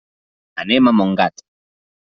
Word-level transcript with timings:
Anem 0.63 0.89
a 0.93 0.95
Montgat. 1.01 1.47